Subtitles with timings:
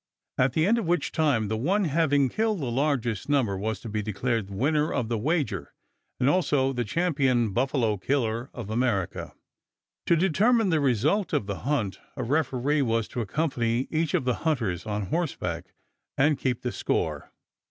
[0.39, 3.87] at the end of which time the one having killed the largest number was to
[3.87, 5.75] be declared winner of the wager
[6.19, 9.35] and also the "champion buffalo killer of America."
[10.07, 14.37] To determine the result of the hunt, a referee was to accompany each of the
[14.41, 15.71] hunters on horseback
[16.17, 17.31] and keep the score.